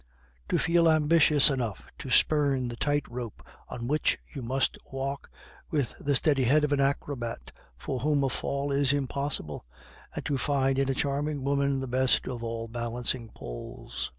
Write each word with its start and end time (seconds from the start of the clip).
To 0.49 0.57
feel 0.57 0.89
ambitious 0.89 1.51
enough 1.51 1.83
to 1.99 2.09
spurn 2.09 2.69
the 2.69 2.75
tight 2.75 3.07
rope 3.07 3.43
on 3.69 3.87
which 3.87 4.17
you 4.33 4.41
must 4.41 4.75
walk 4.91 5.29
with 5.69 5.93
the 5.99 6.15
steady 6.15 6.43
head 6.45 6.63
of 6.63 6.71
an 6.71 6.79
acrobat 6.79 7.51
for 7.77 7.99
whom 7.99 8.23
a 8.23 8.29
fall 8.29 8.71
is 8.71 8.93
impossible, 8.93 9.63
and 10.15 10.25
to 10.25 10.39
find 10.39 10.79
in 10.79 10.89
a 10.89 10.95
charming 10.95 11.43
woman 11.43 11.79
the 11.81 11.87
best 11.87 12.27
of 12.27 12.43
all 12.43 12.67
balancing 12.67 13.29
poles. 13.35 14.09